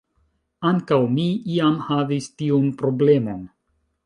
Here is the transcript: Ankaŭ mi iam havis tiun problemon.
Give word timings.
Ankaŭ 0.69 0.97
mi 1.17 1.25
iam 1.57 1.75
havis 1.91 2.31
tiun 2.41 2.67
problemon. 2.81 3.47